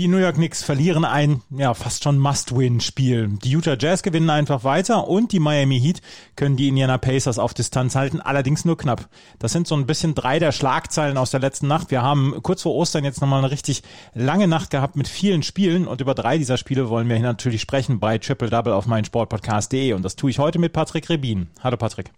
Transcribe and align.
Die 0.00 0.08
New 0.08 0.16
York 0.16 0.36
Knicks 0.36 0.62
verlieren 0.62 1.04
ein, 1.04 1.42
ja, 1.50 1.74
fast 1.74 2.04
schon 2.04 2.18
Must-Win-Spiel. 2.18 3.36
Die 3.44 3.50
Utah 3.50 3.76
Jazz 3.78 4.02
gewinnen 4.02 4.30
einfach 4.30 4.64
weiter 4.64 5.06
und 5.08 5.30
die 5.30 5.40
Miami 5.40 5.78
Heat 5.78 6.00
können 6.36 6.56
die 6.56 6.68
Indiana 6.68 6.96
Pacers 6.96 7.38
auf 7.38 7.52
Distanz 7.52 7.96
halten, 7.96 8.18
allerdings 8.18 8.64
nur 8.64 8.78
knapp. 8.78 9.10
Das 9.38 9.52
sind 9.52 9.66
so 9.66 9.74
ein 9.74 9.84
bisschen 9.84 10.14
drei 10.14 10.38
der 10.38 10.52
Schlagzeilen 10.52 11.18
aus 11.18 11.32
der 11.32 11.40
letzten 11.40 11.68
Nacht. 11.68 11.90
Wir 11.90 12.00
haben 12.00 12.34
kurz 12.42 12.62
vor 12.62 12.74
Ostern 12.76 13.04
jetzt 13.04 13.20
nochmal 13.20 13.40
eine 13.40 13.50
richtig 13.50 13.82
lange 14.14 14.48
Nacht 14.48 14.70
gehabt 14.70 14.96
mit 14.96 15.06
vielen 15.06 15.42
Spielen 15.42 15.86
und 15.86 16.00
über 16.00 16.14
drei 16.14 16.38
dieser 16.38 16.56
Spiele 16.56 16.88
wollen 16.88 17.06
wir 17.10 17.20
natürlich 17.20 17.60
sprechen 17.60 18.00
bei 18.00 18.16
Triple 18.16 18.48
Double 18.48 18.72
auf 18.72 18.86
meinsportpodcast.de 18.86 19.92
und 19.92 20.02
das 20.02 20.16
tue 20.16 20.30
ich 20.30 20.38
heute 20.38 20.58
mit 20.58 20.72
Patrick 20.72 21.10
Rebin. 21.10 21.48
Hallo 21.62 21.76
Patrick. 21.76 22.10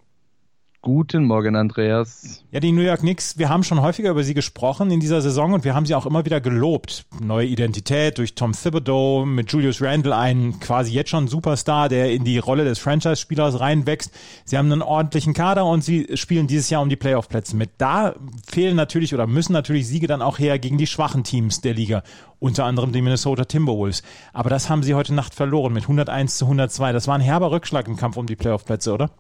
Guten 0.84 1.27
Morgen, 1.27 1.54
Andreas. 1.54 2.42
Ja, 2.50 2.59
die 2.59 2.72
New 2.72 2.82
York 2.82 3.02
Knicks, 3.02 3.38
wir 3.38 3.48
haben 3.48 3.62
schon 3.62 3.80
häufiger 3.80 4.10
über 4.10 4.24
sie 4.24 4.34
gesprochen 4.34 4.90
in 4.90 4.98
dieser 4.98 5.20
Saison 5.20 5.52
und 5.52 5.62
wir 5.62 5.77
haben 5.77 5.86
sie 5.86 5.95
auch 5.95 6.06
immer 6.06 6.24
wieder 6.24 6.40
gelobt. 6.40 7.04
Neue 7.20 7.46
Identität 7.46 8.18
durch 8.18 8.34
Tom 8.34 8.50
Thibodeau, 8.50 9.24
mit 9.24 9.52
Julius 9.52 9.80
Randle 9.80 10.16
ein 10.16 10.59
quasi 10.59 10.92
jetzt 10.92 11.10
schon 11.10 11.28
Superstar, 11.28 11.88
der 11.88 12.10
in 12.10 12.24
die 12.24 12.38
Rolle 12.38 12.64
des 12.64 12.80
Franchise-Spielers 12.80 13.60
reinwächst. 13.60 14.10
Sie 14.45 14.59
haben 14.59 14.73
einen 14.73 14.82
ordentlichen 14.82 15.34
Kader 15.34 15.66
und 15.66 15.84
sie 15.84 16.16
spielen 16.16 16.48
dieses 16.48 16.68
Jahr 16.68 16.82
um 16.82 16.88
die 16.88 16.96
Playoff-Plätze 16.96 17.54
mit. 17.54 17.70
Da 17.78 18.16
fehlen 18.51 18.74
natürlich 18.74 19.14
oder 19.14 19.28
müssen 19.28 19.52
natürlich 19.52 19.87
Siege 19.87 20.09
dann 20.09 20.20
auch 20.20 20.40
her 20.40 20.59
gegen 20.59 20.78
die 20.78 20.88
schwachen 20.88 21.23
Teams 21.23 21.60
der 21.60 21.74
Liga. 21.74 22.02
Unter 22.40 22.64
anderem 22.64 22.90
die 22.90 23.02
Minnesota 23.02 23.45
Timberwolves. 23.45 24.02
Aber 24.32 24.51
das 24.51 24.68
haben 24.68 24.82
sie 24.82 24.96
heute 24.96 25.14
Nacht 25.14 25.32
verloren 25.32 25.74
mit 25.74 25.84
101 25.84 26.38
zu 26.38 26.46
102. 26.46 26.90
Das 26.90 27.06
war 27.06 27.14
ein 27.14 27.20
herber 27.20 27.52
Rückschlag 27.52 27.87
im 27.87 27.96
Kampf 27.96 28.16
um 28.16 28.26
die 28.26 28.34
Playoff-Plätze, 28.34 28.92
oder? 28.92 29.10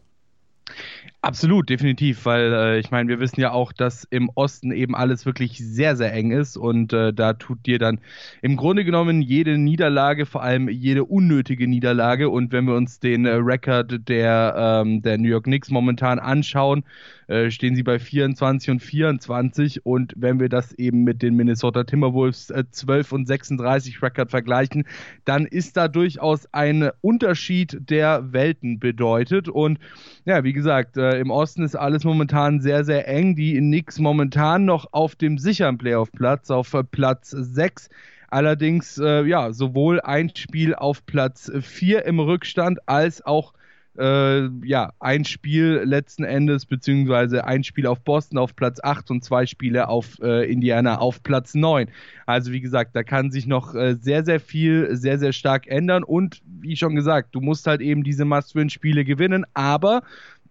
Absolut, 1.24 1.70
definitiv, 1.70 2.26
weil 2.26 2.52
äh, 2.52 2.78
ich 2.80 2.90
meine, 2.90 3.08
wir 3.08 3.20
wissen 3.20 3.40
ja 3.40 3.52
auch, 3.52 3.72
dass 3.72 4.02
im 4.10 4.28
Osten 4.34 4.72
eben 4.72 4.96
alles 4.96 5.24
wirklich 5.24 5.56
sehr, 5.56 5.94
sehr 5.94 6.12
eng 6.12 6.32
ist 6.32 6.56
und 6.56 6.92
äh, 6.92 7.12
da 7.12 7.34
tut 7.34 7.64
dir 7.64 7.78
dann 7.78 8.00
im 8.40 8.56
Grunde 8.56 8.84
genommen 8.84 9.22
jede 9.22 9.56
Niederlage, 9.56 10.26
vor 10.26 10.42
allem 10.42 10.68
jede 10.68 11.04
unnötige 11.04 11.68
Niederlage 11.68 12.28
und 12.28 12.50
wenn 12.50 12.64
wir 12.64 12.74
uns 12.74 12.98
den 12.98 13.24
äh, 13.24 13.34
Rekord 13.34 14.08
der, 14.08 14.82
ähm, 14.84 15.00
der 15.02 15.16
New 15.16 15.28
York 15.28 15.44
Knicks 15.44 15.70
momentan 15.70 16.18
anschauen, 16.18 16.82
äh, 17.28 17.52
stehen 17.52 17.76
sie 17.76 17.84
bei 17.84 18.00
24 18.00 18.70
und 18.70 18.80
24 18.80 19.86
und 19.86 20.14
wenn 20.16 20.40
wir 20.40 20.48
das 20.48 20.72
eben 20.72 21.04
mit 21.04 21.22
den 21.22 21.36
Minnesota 21.36 21.84
Timberwolves 21.84 22.50
äh, 22.50 22.64
12 22.68 23.12
und 23.12 23.26
36 23.28 24.02
Rekord 24.02 24.30
vergleichen, 24.30 24.84
dann 25.24 25.46
ist 25.46 25.76
da 25.76 25.86
durchaus 25.86 26.52
ein 26.52 26.90
Unterschied 27.00 27.78
der 27.88 28.32
Welten 28.32 28.80
bedeutet 28.80 29.48
und 29.48 29.78
ja, 30.24 30.42
wie 30.42 30.52
gesagt, 30.52 30.96
äh, 30.96 31.11
im 31.20 31.30
Osten 31.30 31.62
ist 31.62 31.76
alles 31.76 32.04
momentan 32.04 32.60
sehr, 32.60 32.84
sehr 32.84 33.08
eng. 33.08 33.34
Die 33.36 33.58
Knicks 33.58 33.98
momentan 33.98 34.64
noch 34.64 34.92
auf 34.92 35.16
dem 35.16 35.38
sicheren 35.38 35.78
Playoff-Platz, 35.78 36.50
auf 36.50 36.72
äh, 36.74 36.84
Platz 36.84 37.30
6. 37.30 37.88
Allerdings, 38.28 38.98
äh, 38.98 39.24
ja, 39.24 39.52
sowohl 39.52 40.00
ein 40.00 40.34
Spiel 40.34 40.74
auf 40.74 41.04
Platz 41.04 41.50
4 41.60 42.06
im 42.06 42.18
Rückstand 42.18 42.78
als 42.88 43.24
auch 43.24 43.52
äh, 43.98 44.48
ja, 44.64 44.92
ein 45.00 45.24
Spiel 45.24 45.82
letzten 45.84 46.24
Endes, 46.24 46.66
beziehungsweise 46.66 47.44
ein 47.44 47.62
Spiel 47.62 47.86
auf 47.86 48.00
Boston 48.00 48.38
auf 48.38 48.56
Platz 48.56 48.80
8 48.82 49.10
und 49.10 49.24
zwei 49.24 49.46
Spiele 49.46 49.88
auf 49.88 50.18
äh, 50.22 50.50
Indiana 50.50 50.98
auf 50.98 51.22
Platz 51.22 51.54
9. 51.54 51.88
Also 52.24 52.52
wie 52.52 52.60
gesagt, 52.60 52.96
da 52.96 53.02
kann 53.02 53.30
sich 53.30 53.46
noch 53.46 53.74
äh, 53.74 53.96
sehr, 54.00 54.24
sehr 54.24 54.40
viel, 54.40 54.96
sehr, 54.96 55.18
sehr 55.18 55.32
stark 55.32 55.66
ändern 55.66 56.04
und 56.04 56.40
wie 56.46 56.76
schon 56.76 56.94
gesagt, 56.94 57.34
du 57.34 57.40
musst 57.40 57.66
halt 57.66 57.80
eben 57.80 58.02
diese 58.02 58.24
Must-Win-Spiele 58.24 59.04
gewinnen, 59.04 59.44
aber 59.52 60.02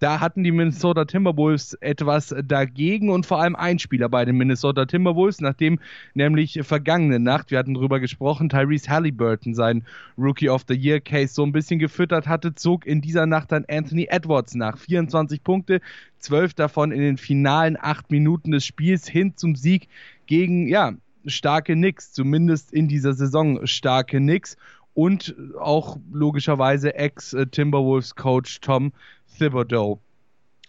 da 0.02 0.20
hatten 0.20 0.44
die 0.44 0.52
Minnesota 0.52 1.06
Timberwolves 1.06 1.76
etwas 1.76 2.36
dagegen 2.44 3.12
und 3.12 3.28
vor 3.28 3.40
allem 3.40 3.56
ein 3.56 3.78
Spieler 3.78 4.10
bei 4.10 4.26
den 4.26 4.36
Minnesota 4.36 4.86
Timberwolves, 4.86 5.42
nachdem 5.42 5.80
nämlich 6.16 6.60
vergangene 6.64 7.20
Nacht, 7.20 7.52
wir 7.52 7.60
hatten 7.60 7.76
drüber 7.76 8.00
gesprochen, 8.00 8.50
Tyrese 8.50 8.90
Halliburton 8.90 9.54
seinen 9.54 9.86
Rookie 10.18 10.50
of 10.50 10.64
the 10.68 10.74
Year 10.74 11.00
Case 11.00 11.36
so 11.36 11.44
ein 11.44 11.52
bisschen 11.52 11.78
gefüttert 11.78 12.28
hatte, 12.28 12.56
zog 12.56 12.88
in 12.88 13.02
dieser 13.02 13.28
Nacht 13.28 13.52
dann 13.52 13.64
Anthony 13.70 14.08
Edwards 14.10 14.56
nach. 14.56 14.80
24 14.80 15.44
Punkte, 15.44 15.82
12 16.18 16.56
davon 16.56 16.92
in 16.92 17.02
den 17.02 17.18
finalen 17.18 17.78
8 17.80 18.10
Minuten 18.10 18.50
des 18.50 18.66
Spiels 18.66 19.08
hin 19.08 19.34
zum 19.36 19.56
Sieg 19.56 19.88
gegen, 20.26 20.68
ja, 20.68 20.94
starke 21.28 21.74
Knicks, 21.76 22.12
zumindest 22.12 22.74
in 22.74 22.88
dieser 22.88 23.14
Saison 23.14 23.68
starke 23.68 24.18
Knicks 24.18 24.58
und 24.96 25.36
auch 25.60 25.98
logischerweise 26.12 26.96
Ex-Timberwolves-Coach 26.96 28.62
Tom 28.62 28.94
Thibodeau. 29.38 30.02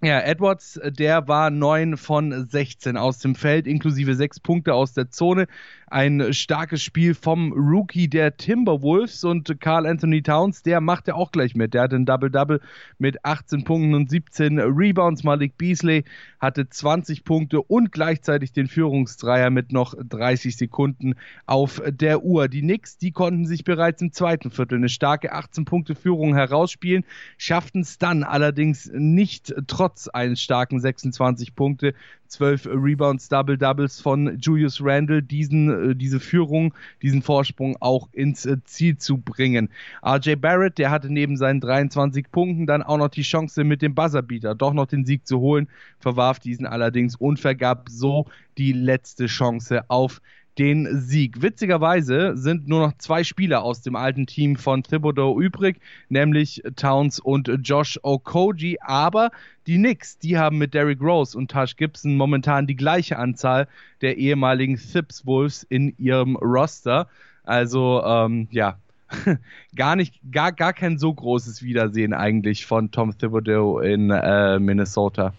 Ja, 0.04 0.20
Edwards, 0.20 0.80
der 0.82 1.28
war 1.28 1.50
9 1.50 1.96
von 1.96 2.48
16 2.48 2.96
aus 2.96 3.18
dem 3.18 3.36
Feld, 3.36 3.68
inklusive 3.68 4.16
6 4.16 4.40
Punkte 4.40 4.74
aus 4.74 4.94
der 4.94 5.10
Zone 5.10 5.46
ein 5.92 6.32
starkes 6.32 6.82
Spiel 6.82 7.14
vom 7.14 7.52
Rookie 7.52 8.08
der 8.08 8.36
Timberwolves 8.36 9.24
und 9.24 9.60
Carl 9.60 9.86
Anthony 9.86 10.22
Towns, 10.22 10.62
der 10.62 10.80
macht 10.80 11.06
ja 11.06 11.14
auch 11.14 11.32
gleich 11.32 11.54
mit. 11.54 11.74
Der 11.74 11.82
hatte 11.82 11.96
ein 11.96 12.06
Double-Double 12.06 12.60
mit 12.98 13.24
18 13.24 13.64
Punkten 13.64 13.94
und 13.94 14.08
17 14.08 14.58
Rebounds. 14.58 15.22
Malik 15.22 15.58
Beasley 15.58 16.04
hatte 16.40 16.68
20 16.68 17.24
Punkte 17.24 17.60
und 17.60 17.92
gleichzeitig 17.92 18.52
den 18.52 18.68
Führungsdreier 18.68 19.50
mit 19.50 19.72
noch 19.72 19.94
30 20.02 20.56
Sekunden 20.56 21.14
auf 21.46 21.82
der 21.86 22.24
Uhr. 22.24 22.48
Die 22.48 22.62
Knicks, 22.62 22.96
die 22.96 23.12
konnten 23.12 23.44
sich 23.46 23.64
bereits 23.64 24.00
im 24.00 24.12
zweiten 24.12 24.50
Viertel 24.50 24.78
eine 24.78 24.88
starke 24.88 25.32
18 25.32 25.66
Punkte 25.66 25.94
Führung 25.94 26.34
herausspielen, 26.34 27.04
schafften 27.36 27.82
es 27.82 27.98
dann 27.98 28.24
allerdings 28.24 28.90
nicht 28.94 29.54
trotz 29.66 30.08
eines 30.08 30.40
starken 30.40 30.80
26 30.80 31.54
Punkte 31.54 31.94
12 32.32 32.66
Rebounds, 32.66 33.28
Double 33.28 33.58
Doubles 33.58 34.00
von 34.00 34.38
Julius 34.38 34.80
Randle, 34.82 35.22
diesen, 35.22 35.68
äh, 35.82 35.94
diese 35.94 36.20
Führung, 36.20 36.74
diesen 37.02 37.22
Vorsprung 37.22 37.76
auch 37.80 38.08
ins 38.12 38.46
äh, 38.46 38.56
Ziel 38.64 38.98
zu 38.98 39.18
bringen. 39.18 39.68
RJ 40.04 40.36
Barrett, 40.36 40.78
der 40.78 40.90
hatte 40.90 41.12
neben 41.12 41.36
seinen 41.36 41.60
23 41.60 42.30
Punkten 42.30 42.66
dann 42.66 42.82
auch 42.82 42.98
noch 42.98 43.08
die 43.08 43.22
Chance 43.22 43.64
mit 43.64 43.82
dem 43.82 43.94
Buzzerbeater 43.94 44.54
doch 44.54 44.72
noch 44.72 44.86
den 44.86 45.04
Sieg 45.04 45.26
zu 45.26 45.40
holen, 45.40 45.68
verwarf 45.98 46.38
diesen 46.38 46.66
allerdings 46.66 47.16
und 47.16 47.40
vergab 47.40 47.88
so 47.88 48.26
die 48.58 48.72
letzte 48.72 49.26
Chance 49.26 49.84
auf 49.88 50.20
den 50.58 51.00
Sieg. 51.00 51.40
Witzigerweise 51.40 52.36
sind 52.36 52.68
nur 52.68 52.80
noch 52.80 52.98
zwei 52.98 53.24
Spieler 53.24 53.62
aus 53.62 53.82
dem 53.82 53.96
alten 53.96 54.26
Team 54.26 54.56
von 54.56 54.82
Thibodeau 54.82 55.40
übrig, 55.40 55.80
nämlich 56.08 56.62
Towns 56.76 57.20
und 57.20 57.50
Josh 57.62 57.98
Okoji. 58.02 58.78
Aber 58.80 59.30
die 59.66 59.76
Knicks, 59.76 60.18
die 60.18 60.38
haben 60.38 60.58
mit 60.58 60.74
Derrick 60.74 61.00
Rose 61.00 61.36
und 61.36 61.50
Tash 61.50 61.76
Gibson 61.76 62.16
momentan 62.16 62.66
die 62.66 62.76
gleiche 62.76 63.18
Anzahl 63.18 63.66
der 64.00 64.18
ehemaligen 64.18 64.76
Thips 64.76 65.24
Wolves 65.26 65.62
in 65.62 65.94
ihrem 65.98 66.36
Roster. 66.36 67.08
Also 67.44 68.02
ähm, 68.04 68.48
ja, 68.50 68.76
gar 69.76 69.96
nicht, 69.96 70.20
gar, 70.30 70.52
gar 70.52 70.72
kein 70.72 70.98
so 70.98 71.12
großes 71.12 71.62
Wiedersehen 71.62 72.12
eigentlich 72.12 72.66
von 72.66 72.90
Tom 72.90 73.16
Thibodeau 73.16 73.80
in 73.80 74.10
äh, 74.10 74.58
Minnesota. 74.58 75.32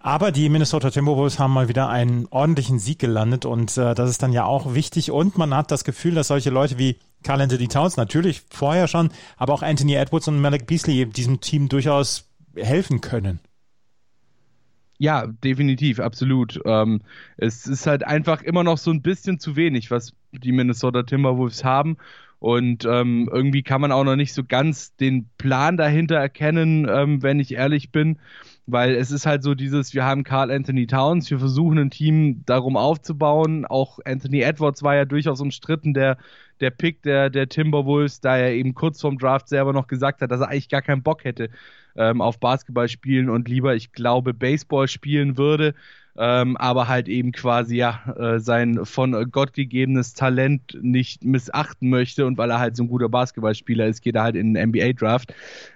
Aber 0.00 0.30
die 0.30 0.48
Minnesota 0.48 0.90
Timberwolves 0.90 1.38
haben 1.38 1.52
mal 1.52 1.68
wieder 1.68 1.88
einen 1.88 2.26
ordentlichen 2.30 2.78
Sieg 2.78 3.00
gelandet 3.00 3.44
und 3.44 3.76
äh, 3.76 3.94
das 3.94 4.10
ist 4.10 4.22
dann 4.22 4.32
ja 4.32 4.44
auch 4.44 4.74
wichtig 4.74 5.10
und 5.10 5.36
man 5.36 5.52
hat 5.54 5.70
das 5.70 5.82
Gefühl, 5.84 6.14
dass 6.14 6.28
solche 6.28 6.50
Leute 6.50 6.78
wie 6.78 6.96
Carl 7.24 7.40
Anthony 7.40 7.66
Towns 7.66 7.96
natürlich 7.96 8.42
vorher 8.48 8.86
schon, 8.86 9.10
aber 9.36 9.54
auch 9.54 9.62
Anthony 9.62 9.94
Edwards 9.94 10.28
und 10.28 10.40
Malik 10.40 10.66
Beasley 10.66 11.06
diesem 11.06 11.40
Team 11.40 11.68
durchaus 11.68 12.28
helfen 12.54 13.00
können. 13.00 13.40
Ja, 14.98 15.26
definitiv, 15.26 16.00
absolut. 16.00 16.60
Ähm, 16.64 17.00
es 17.36 17.66
ist 17.66 17.86
halt 17.86 18.04
einfach 18.04 18.42
immer 18.42 18.64
noch 18.64 18.78
so 18.78 18.90
ein 18.90 19.02
bisschen 19.02 19.38
zu 19.38 19.56
wenig, 19.56 19.90
was 19.90 20.12
die 20.32 20.52
Minnesota 20.52 21.04
Timberwolves 21.04 21.64
haben. 21.64 21.96
Und 22.40 22.84
ähm, 22.84 23.28
irgendwie 23.32 23.62
kann 23.62 23.80
man 23.80 23.92
auch 23.92 24.04
noch 24.04 24.16
nicht 24.16 24.32
so 24.32 24.44
ganz 24.44 24.94
den 24.96 25.28
Plan 25.38 25.76
dahinter 25.76 26.16
erkennen, 26.16 26.86
ähm, 26.88 27.22
wenn 27.22 27.40
ich 27.40 27.54
ehrlich 27.54 27.90
bin 27.90 28.18
weil 28.70 28.94
es 28.94 29.10
ist 29.10 29.24
halt 29.24 29.42
so 29.42 29.54
dieses, 29.54 29.94
wir 29.94 30.04
haben 30.04 30.24
Carl 30.24 30.50
Anthony 30.50 30.86
Towns, 30.86 31.30
wir 31.30 31.38
versuchen 31.38 31.78
ein 31.78 31.90
Team 31.90 32.42
darum 32.44 32.76
aufzubauen. 32.76 33.64
Auch 33.64 33.98
Anthony 34.04 34.42
Edwards 34.42 34.82
war 34.82 34.94
ja 34.94 35.06
durchaus 35.06 35.40
umstritten, 35.40 35.94
der, 35.94 36.18
der 36.60 36.70
Pick 36.70 37.02
der, 37.02 37.30
der 37.30 37.48
Timberwolves, 37.48 38.20
da 38.20 38.36
er 38.36 38.52
eben 38.52 38.74
kurz 38.74 39.00
vorm 39.00 39.16
Draft 39.16 39.48
selber 39.48 39.72
noch 39.72 39.86
gesagt 39.86 40.20
hat, 40.20 40.30
dass 40.30 40.42
er 40.42 40.50
eigentlich 40.50 40.68
gar 40.68 40.82
keinen 40.82 41.02
Bock 41.02 41.24
hätte 41.24 41.48
ähm, 41.96 42.20
auf 42.20 42.40
Basketball 42.40 42.88
spielen 42.88 43.30
und 43.30 43.48
lieber, 43.48 43.74
ich 43.74 43.92
glaube, 43.92 44.34
Baseball 44.34 44.86
spielen 44.86 45.38
würde. 45.38 45.74
Ähm, 46.20 46.56
aber 46.56 46.88
halt 46.88 47.08
eben 47.08 47.30
quasi 47.30 47.76
ja 47.76 48.02
äh, 48.18 48.40
sein 48.40 48.84
von 48.84 49.30
Gott 49.30 49.52
gegebenes 49.52 50.14
Talent 50.14 50.76
nicht 50.82 51.24
missachten 51.24 51.88
möchte 51.90 52.26
und 52.26 52.36
weil 52.36 52.50
er 52.50 52.58
halt 52.58 52.76
so 52.76 52.82
ein 52.82 52.88
guter 52.88 53.08
Basketballspieler 53.08 53.86
ist, 53.86 54.02
geht 54.02 54.16
er 54.16 54.24
halt 54.24 54.34
in 54.34 54.52
den 54.52 54.70
NBA 54.70 54.94
Draft. 54.94 55.32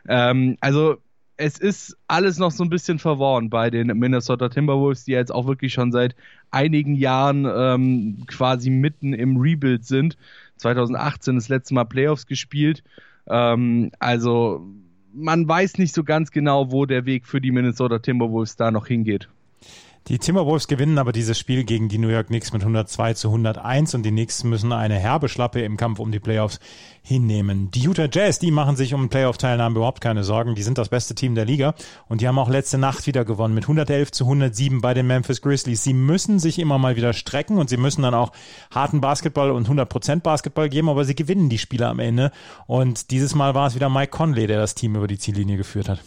Ähm, 0.09 0.57
also 0.61 0.99
es 1.37 1.59
ist 1.59 1.97
alles 2.09 2.39
noch 2.39 2.51
so 2.51 2.63
ein 2.63 2.71
bisschen 2.71 2.99
verworren 2.99 3.51
bei 3.51 3.71
den 3.71 3.89
Minnesota 3.99 4.49
Timberwolves, 4.49 5.05
die 5.05 5.13
jetzt 5.13 5.33
auch 5.33 5.47
wirklich 5.47 5.73
schon 5.73 5.93
seit 5.93 6.15
einigen 6.51 6.95
Jahren 6.95 7.47
ähm, 7.47 8.25
quasi 8.27 8.71
mitten 8.71 9.13
im 9.13 9.37
Rebuild 9.39 9.85
sind. 9.85 10.17
2018 10.57 11.35
das 11.35 11.49
letzte 11.49 11.75
Mal 11.75 11.85
Playoffs 11.85 12.27
gespielt. 12.27 12.85
Ähm, 13.27 13.91
also 13.99 14.67
man 15.13 15.47
weiß 15.47 15.79
nicht 15.79 15.95
so 15.95 16.05
ganz 16.05 16.31
genau, 16.31 16.71
wo 16.71 16.87
der 16.87 17.07
Weg 17.07 17.27
für 17.27 17.41
die 17.41 17.51
Minnesota 17.51 17.99
Timberwolves 17.99 18.57
da 18.57 18.71
noch 18.71 18.87
hingeht. 18.87 19.29
Die 20.09 20.19
Timberwolves 20.19 20.67
gewinnen 20.67 20.99
aber 20.99 21.13
dieses 21.13 21.39
Spiel 21.39 21.63
gegen 21.63 21.89
die 21.89 21.99
New 21.99 22.09
York 22.09 22.27
Knicks 22.27 22.53
mit 22.53 22.63
102 22.63 23.15
zu 23.15 23.29
101 23.29 23.95
und 23.95 24.03
die 24.03 24.11
Knicks 24.11 24.43
müssen 24.43 24.73
eine 24.73 24.99
herbe 24.99 25.29
Schlappe 25.29 25.63
im 25.63 25.77
Kampf 25.77 26.01
um 26.01 26.11
die 26.11 26.19
Playoffs 26.19 26.59
hinnehmen. 27.03 27.71
Die 27.71 27.83
Utah 27.83 28.09
Jazz, 28.11 28.41
die 28.41 28.51
machen 28.51 28.75
sich 28.75 28.95
um 28.95 29.09
Playoff-Teilnahme 29.09 29.77
überhaupt 29.77 30.01
keine 30.01 30.25
Sorgen. 30.25 30.57
Die 30.57 30.65
sind 30.65 30.77
das 30.77 30.89
beste 30.89 31.15
Team 31.15 31.37
der 31.37 31.45
Liga 31.45 31.75
und 32.09 32.21
die 32.21 32.27
haben 32.27 32.39
auch 32.39 32.49
letzte 32.49 32.79
Nacht 32.79 33.07
wieder 33.07 33.25
gewonnen 33.25 33.55
mit 33.55 33.65
111 33.65 34.11
zu 34.11 34.25
107 34.25 34.81
bei 34.81 34.93
den 34.93 35.07
Memphis 35.07 35.41
Grizzlies. 35.41 35.85
Sie 35.85 35.95
müssen 35.95 36.41
sich 36.41 36.59
immer 36.59 36.79
mal 36.79 36.97
wieder 36.97 37.13
strecken 37.13 37.59
und 37.59 37.71
sie 37.71 37.77
müssen 37.77 38.03
dann 38.03 38.15
auch 38.15 38.33
harten 38.75 39.01
Basketball 39.01 39.53
und 39.53 39.69
100% 39.69 40.21
Basketball 40.21 40.69
geben, 40.69 40.89
aber 40.89 41.05
sie 41.05 41.15
gewinnen 41.15 41.49
die 41.49 41.59
Spiele 41.59 41.87
am 41.87 42.01
Ende 42.01 42.33
und 42.67 43.13
dieses 43.13 43.37
Mal 43.37 43.55
war 43.55 43.69
es 43.69 43.77
wieder 43.77 43.89
Mike 43.89 44.11
Conley, 44.11 44.49
der 44.49 44.59
das 44.59 44.75
Team 44.75 44.97
über 44.97 45.07
die 45.07 45.19
Ziellinie 45.19 45.57
geführt 45.57 45.89
hat. 45.89 46.01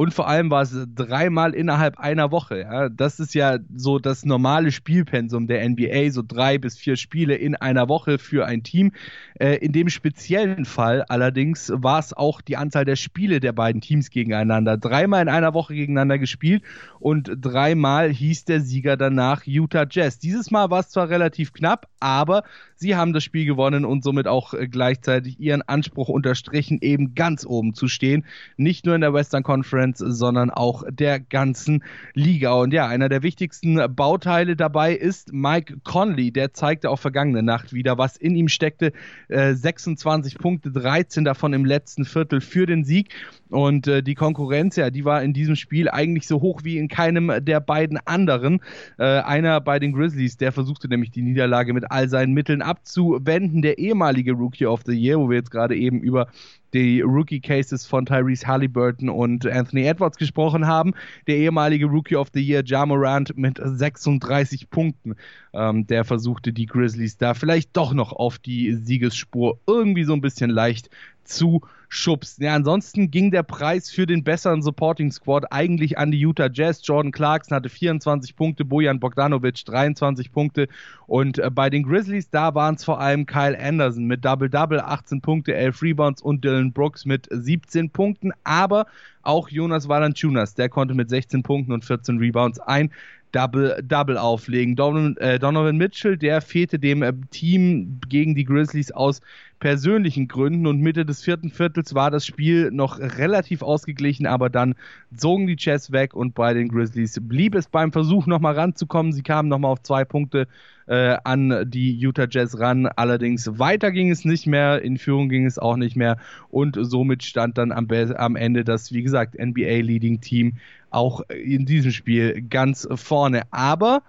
Und 0.00 0.14
vor 0.14 0.28
allem 0.28 0.50
war 0.50 0.62
es 0.62 0.74
dreimal 0.94 1.52
innerhalb 1.52 1.98
einer 1.98 2.30
Woche. 2.30 2.60
Ja. 2.60 2.88
Das 2.88 3.20
ist 3.20 3.34
ja 3.34 3.58
so 3.76 3.98
das 3.98 4.24
normale 4.24 4.72
Spielpensum 4.72 5.46
der 5.46 5.68
NBA, 5.68 6.10
so 6.10 6.22
drei 6.26 6.56
bis 6.56 6.78
vier 6.78 6.96
Spiele 6.96 7.34
in 7.34 7.54
einer 7.54 7.90
Woche 7.90 8.18
für 8.18 8.46
ein 8.46 8.62
Team. 8.62 8.92
Äh, 9.38 9.56
in 9.56 9.72
dem 9.72 9.90
speziellen 9.90 10.64
Fall 10.64 11.02
allerdings 11.02 11.70
war 11.74 11.98
es 11.98 12.14
auch 12.14 12.40
die 12.40 12.56
Anzahl 12.56 12.86
der 12.86 12.96
Spiele 12.96 13.40
der 13.40 13.52
beiden 13.52 13.82
Teams 13.82 14.08
gegeneinander. 14.08 14.78
Dreimal 14.78 15.20
in 15.20 15.28
einer 15.28 15.52
Woche 15.52 15.74
gegeneinander 15.74 16.18
gespielt 16.18 16.62
und 16.98 17.30
dreimal 17.38 18.08
hieß 18.08 18.46
der 18.46 18.62
Sieger 18.62 18.96
danach 18.96 19.42
Utah 19.44 19.84
Jazz. 19.90 20.18
Dieses 20.18 20.50
Mal 20.50 20.70
war 20.70 20.80
es 20.80 20.88
zwar 20.88 21.10
relativ 21.10 21.52
knapp, 21.52 21.88
aber 22.00 22.44
sie 22.74 22.96
haben 22.96 23.12
das 23.12 23.22
Spiel 23.22 23.44
gewonnen 23.44 23.84
und 23.84 24.02
somit 24.02 24.26
auch 24.26 24.54
äh, 24.54 24.66
gleichzeitig 24.66 25.38
ihren 25.38 25.60
Anspruch 25.60 26.08
unterstrichen, 26.08 26.78
eben 26.80 27.14
ganz 27.14 27.44
oben 27.44 27.74
zu 27.74 27.86
stehen. 27.86 28.24
Nicht 28.56 28.86
nur 28.86 28.94
in 28.94 29.02
der 29.02 29.12
Western 29.12 29.42
Conference, 29.42 29.89
Fans, 29.90 29.98
sondern 29.98 30.50
auch 30.50 30.84
der 30.90 31.20
ganzen 31.20 31.82
Liga. 32.14 32.52
Und 32.52 32.72
ja, 32.72 32.86
einer 32.86 33.08
der 33.08 33.22
wichtigsten 33.22 33.78
Bauteile 33.94 34.56
dabei 34.56 34.94
ist 34.94 35.32
Mike 35.32 35.78
Conley. 35.84 36.32
Der 36.32 36.52
zeigte 36.52 36.90
auch 36.90 36.98
vergangene 36.98 37.42
Nacht 37.42 37.72
wieder, 37.72 37.98
was 37.98 38.16
in 38.16 38.34
ihm 38.34 38.48
steckte. 38.48 38.92
Äh, 39.28 39.54
26 39.54 40.38
Punkte, 40.38 40.70
13 40.70 41.24
davon 41.24 41.52
im 41.52 41.64
letzten 41.64 42.04
Viertel 42.04 42.40
für 42.40 42.66
den 42.66 42.84
Sieg. 42.84 43.10
Und 43.48 43.86
äh, 43.86 44.02
die 44.02 44.14
Konkurrenz, 44.14 44.76
ja, 44.76 44.90
die 44.90 45.04
war 45.04 45.22
in 45.22 45.32
diesem 45.32 45.56
Spiel 45.56 45.88
eigentlich 45.88 46.26
so 46.26 46.40
hoch 46.40 46.60
wie 46.62 46.78
in 46.78 46.88
keinem 46.88 47.44
der 47.44 47.60
beiden 47.60 47.98
anderen. 48.04 48.60
Äh, 48.98 49.04
einer 49.04 49.60
bei 49.60 49.78
den 49.78 49.92
Grizzlies, 49.92 50.36
der 50.36 50.52
versuchte 50.52 50.88
nämlich 50.88 51.10
die 51.10 51.22
Niederlage 51.22 51.72
mit 51.72 51.90
all 51.90 52.08
seinen 52.08 52.32
Mitteln 52.32 52.62
abzuwenden. 52.62 53.62
Der 53.62 53.78
ehemalige 53.78 54.32
Rookie 54.32 54.66
of 54.66 54.82
the 54.86 54.92
Year, 54.92 55.18
wo 55.18 55.28
wir 55.28 55.36
jetzt 55.36 55.50
gerade 55.50 55.76
eben 55.76 56.00
über 56.00 56.28
die 56.74 57.00
Rookie-Cases 57.00 57.86
von 57.86 58.06
Tyrese 58.06 58.46
Halliburton 58.46 59.08
und 59.08 59.46
Anthony 59.46 59.84
Edwards 59.84 60.18
gesprochen 60.18 60.66
haben. 60.66 60.94
Der 61.26 61.36
ehemalige 61.36 61.86
Rookie 61.86 62.16
of 62.16 62.28
the 62.32 62.40
Year, 62.40 62.62
Ja 62.64 62.86
Morant, 62.86 63.36
mit 63.36 63.60
36 63.62 64.70
Punkten. 64.70 65.16
Ähm, 65.52 65.86
der 65.86 66.04
versuchte 66.04 66.52
die 66.52 66.66
Grizzlies 66.66 67.16
da 67.16 67.34
vielleicht 67.34 67.76
doch 67.76 67.92
noch 67.92 68.12
auf 68.12 68.38
die 68.38 68.74
Siegesspur 68.74 69.58
irgendwie 69.66 70.04
so 70.04 70.12
ein 70.12 70.20
bisschen 70.20 70.50
leicht 70.50 70.90
zu 71.24 71.60
schubst. 71.90 72.40
Ja, 72.40 72.54
ansonsten 72.54 73.10
ging 73.10 73.32
der 73.32 73.42
Preis 73.42 73.90
für 73.90 74.06
den 74.06 74.22
besseren 74.22 74.62
Supporting 74.62 75.10
Squad 75.10 75.52
eigentlich 75.52 75.98
an 75.98 76.12
die 76.12 76.20
Utah 76.20 76.48
Jazz. 76.50 76.80
Jordan 76.84 77.10
Clarkson 77.10 77.56
hatte 77.56 77.68
24 77.68 78.36
Punkte, 78.36 78.64
Bojan 78.64 79.00
Bogdanovic 79.00 79.64
23 79.64 80.30
Punkte 80.30 80.68
und 81.08 81.38
äh, 81.38 81.50
bei 81.50 81.68
den 81.68 81.82
Grizzlies, 81.82 82.30
da 82.30 82.54
waren 82.54 82.76
es 82.76 82.84
vor 82.84 83.00
allem 83.00 83.26
Kyle 83.26 83.58
Anderson 83.60 84.04
mit 84.04 84.24
Double-Double, 84.24 84.80
18 84.80 85.20
Punkte, 85.20 85.54
11 85.54 85.82
Rebounds 85.82 86.22
und 86.22 86.44
Dylan 86.44 86.72
Brooks 86.72 87.04
mit 87.04 87.26
17 87.28 87.90
Punkten, 87.90 88.30
aber 88.44 88.86
auch 89.22 89.48
Jonas 89.48 89.88
Valanciunas, 89.88 90.54
der 90.54 90.68
konnte 90.68 90.94
mit 90.94 91.10
16 91.10 91.42
Punkten 91.42 91.72
und 91.72 91.84
14 91.84 92.18
Rebounds 92.18 92.60
ein 92.60 92.92
Double-Double 93.32 94.16
auflegen. 94.18 94.76
Donovan, 94.76 95.16
äh, 95.18 95.38
Donovan 95.38 95.76
Mitchell, 95.76 96.16
der 96.16 96.40
fehlte 96.40 96.78
dem 96.78 97.02
äh, 97.02 97.12
Team 97.30 98.00
gegen 98.08 98.34
die 98.34 98.44
Grizzlies 98.44 98.92
aus 98.92 99.20
persönlichen 99.60 100.26
Gründen 100.26 100.66
und 100.66 100.80
Mitte 100.80 101.04
des 101.04 101.22
vierten 101.22 101.50
Viertels 101.50 101.94
war 101.94 102.10
das 102.10 102.26
Spiel 102.26 102.70
noch 102.72 102.98
relativ 102.98 103.62
ausgeglichen, 103.62 104.26
aber 104.26 104.48
dann 104.48 104.74
zogen 105.14 105.46
die 105.46 105.56
Jazz 105.58 105.92
weg 105.92 106.14
und 106.14 106.34
bei 106.34 106.54
den 106.54 106.68
Grizzlies 106.68 107.20
blieb 107.22 107.54
es 107.54 107.68
beim 107.68 107.92
Versuch 107.92 108.26
nochmal 108.26 108.54
ranzukommen. 108.54 109.12
Sie 109.12 109.22
kamen 109.22 109.48
nochmal 109.48 109.70
auf 109.70 109.82
zwei 109.82 110.04
Punkte 110.04 110.48
äh, 110.86 111.16
an 111.24 111.66
die 111.70 111.94
Utah 111.94 112.26
Jazz 112.28 112.58
ran. 112.58 112.86
Allerdings 112.86 113.58
weiter 113.58 113.92
ging 113.92 114.10
es 114.10 114.24
nicht 114.24 114.46
mehr, 114.46 114.82
in 114.82 114.96
Führung 114.96 115.28
ging 115.28 115.44
es 115.44 115.58
auch 115.58 115.76
nicht 115.76 115.94
mehr 115.94 116.16
und 116.48 116.78
somit 116.80 117.22
stand 117.22 117.58
dann 117.58 117.70
am, 117.70 117.86
am 118.16 118.36
Ende 118.36 118.64
das, 118.64 118.92
wie 118.92 119.02
gesagt, 119.02 119.38
NBA-Leading 119.38 120.22
Team 120.22 120.54
auch 120.88 121.20
in 121.28 121.66
diesem 121.66 121.92
Spiel 121.92 122.42
ganz 122.48 122.88
vorne. 122.94 123.42
Aber 123.50 124.02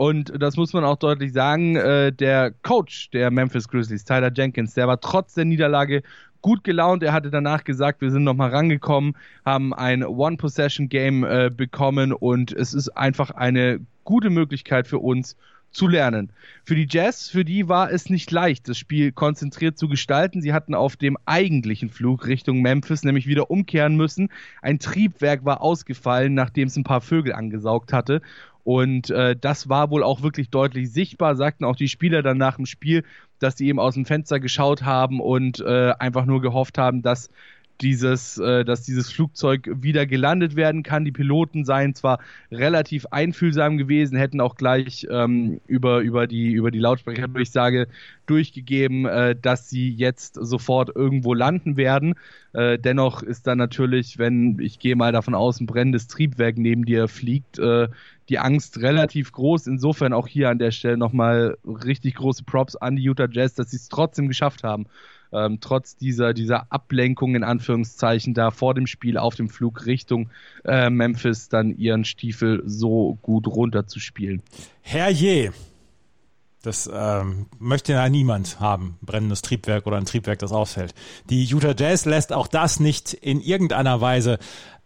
und 0.00 0.32
das 0.40 0.56
muss 0.56 0.72
man 0.72 0.82
auch 0.82 0.96
deutlich 0.96 1.34
sagen, 1.34 1.76
äh, 1.76 2.10
der 2.10 2.52
Coach 2.62 3.10
der 3.10 3.30
Memphis 3.30 3.68
Grizzlies, 3.68 4.02
Tyler 4.02 4.32
Jenkins, 4.34 4.72
der 4.72 4.88
war 4.88 4.98
trotz 4.98 5.34
der 5.34 5.44
Niederlage 5.44 6.02
gut 6.40 6.64
gelaunt. 6.64 7.02
Er 7.02 7.12
hatte 7.12 7.30
danach 7.30 7.64
gesagt, 7.64 8.00
wir 8.00 8.10
sind 8.10 8.24
nochmal 8.24 8.48
rangekommen, 8.48 9.14
haben 9.44 9.74
ein 9.74 10.02
One-Possession-Game 10.02 11.24
äh, 11.24 11.50
bekommen 11.54 12.14
und 12.14 12.50
es 12.50 12.72
ist 12.72 12.88
einfach 12.96 13.32
eine 13.32 13.80
gute 14.04 14.30
Möglichkeit 14.30 14.88
für 14.88 15.00
uns, 15.00 15.36
zu 15.70 15.86
lernen. 15.86 16.32
Für 16.64 16.74
die 16.74 16.86
Jazz, 16.88 17.28
für 17.28 17.44
die 17.44 17.68
war 17.68 17.92
es 17.92 18.10
nicht 18.10 18.30
leicht, 18.30 18.68
das 18.68 18.76
Spiel 18.76 19.12
konzentriert 19.12 19.78
zu 19.78 19.88
gestalten. 19.88 20.42
Sie 20.42 20.52
hatten 20.52 20.74
auf 20.74 20.96
dem 20.96 21.16
eigentlichen 21.26 21.90
Flug 21.90 22.26
Richtung 22.26 22.60
Memphis 22.60 23.04
nämlich 23.04 23.26
wieder 23.26 23.50
umkehren 23.50 23.96
müssen. 23.96 24.30
Ein 24.62 24.78
Triebwerk 24.78 25.44
war 25.44 25.60
ausgefallen, 25.60 26.34
nachdem 26.34 26.68
es 26.68 26.76
ein 26.76 26.84
paar 26.84 27.00
Vögel 27.00 27.32
angesaugt 27.32 27.92
hatte. 27.92 28.20
Und 28.64 29.10
äh, 29.10 29.36
das 29.36 29.68
war 29.68 29.90
wohl 29.90 30.02
auch 30.02 30.22
wirklich 30.22 30.50
deutlich 30.50 30.92
sichtbar, 30.92 31.36
sagten 31.36 31.64
auch 31.64 31.76
die 31.76 31.88
Spieler 31.88 32.22
dann 32.22 32.38
nach 32.38 32.56
dem 32.56 32.66
Spiel, 32.66 33.04
dass 33.38 33.56
sie 33.56 33.68
eben 33.68 33.80
aus 33.80 33.94
dem 33.94 34.04
Fenster 34.04 34.38
geschaut 34.38 34.82
haben 34.82 35.20
und 35.20 35.60
äh, 35.60 35.92
einfach 35.98 36.26
nur 36.26 36.40
gehofft 36.42 36.78
haben, 36.78 37.02
dass 37.02 37.30
dieses, 37.80 38.38
äh, 38.38 38.64
dass 38.64 38.82
dieses 38.82 39.10
Flugzeug 39.10 39.68
wieder 39.72 40.06
gelandet 40.06 40.56
werden 40.56 40.82
kann. 40.82 41.04
Die 41.04 41.12
Piloten 41.12 41.64
seien 41.64 41.94
zwar 41.94 42.18
relativ 42.50 43.06
einfühlsam 43.06 43.78
gewesen, 43.78 44.16
hätten 44.16 44.40
auch 44.40 44.56
gleich 44.56 45.06
ähm, 45.10 45.60
über, 45.66 46.00
über 46.00 46.26
die, 46.26 46.52
über 46.52 46.70
die 46.70 46.78
Lautsprecherdurchsage 46.78 47.88
durchgegeben, 48.26 49.06
äh, 49.06 49.34
dass 49.40 49.68
sie 49.68 49.90
jetzt 49.90 50.34
sofort 50.34 50.94
irgendwo 50.94 51.34
landen 51.34 51.76
werden. 51.76 52.14
Äh, 52.52 52.78
dennoch 52.78 53.22
ist 53.22 53.46
dann 53.46 53.58
natürlich, 53.58 54.18
wenn 54.18 54.58
ich 54.60 54.78
gehe 54.78 54.96
mal 54.96 55.12
davon 55.12 55.34
aus, 55.34 55.60
ein 55.60 55.66
brennendes 55.66 56.06
Triebwerk 56.06 56.58
neben 56.58 56.84
dir 56.84 57.08
fliegt, 57.08 57.58
äh, 57.58 57.88
die 58.28 58.38
Angst 58.38 58.80
relativ 58.80 59.32
groß. 59.32 59.66
Insofern 59.66 60.12
auch 60.12 60.28
hier 60.28 60.50
an 60.50 60.58
der 60.58 60.70
Stelle 60.70 60.96
nochmal 60.96 61.56
richtig 61.64 62.16
große 62.16 62.44
Props 62.44 62.76
an 62.76 62.96
die 62.96 63.02
Utah 63.02 63.28
Jazz, 63.30 63.54
dass 63.54 63.70
sie 63.70 63.76
es 63.76 63.88
trotzdem 63.88 64.28
geschafft 64.28 64.62
haben 64.64 64.86
ähm, 65.32 65.58
trotz 65.60 65.96
dieser, 65.96 66.34
dieser 66.34 66.72
Ablenkung 66.72 67.34
in 67.34 67.44
Anführungszeichen 67.44 68.34
da 68.34 68.50
vor 68.50 68.74
dem 68.74 68.86
Spiel 68.86 69.16
auf 69.18 69.34
dem 69.34 69.48
Flug 69.48 69.86
Richtung 69.86 70.30
äh, 70.64 70.90
Memphis 70.90 71.48
dann 71.48 71.76
ihren 71.76 72.04
Stiefel 72.04 72.62
so 72.66 73.18
gut 73.22 73.46
runterzuspielen. 73.46 74.42
Herrje, 74.82 75.52
das 76.62 76.90
ähm, 76.92 77.46
möchte 77.58 77.92
ja 77.92 78.08
niemand 78.08 78.60
haben, 78.60 78.98
brennendes 79.00 79.40
Triebwerk 79.40 79.86
oder 79.86 79.96
ein 79.96 80.04
Triebwerk, 80.04 80.40
das 80.40 80.52
ausfällt. 80.52 80.94
Die 81.30 81.44
Utah 81.44 81.74
Jazz 81.76 82.04
lässt 82.04 82.32
auch 82.32 82.48
das 82.48 82.80
nicht 82.80 83.14
in 83.14 83.40
irgendeiner 83.40 84.00
Weise 84.02 84.38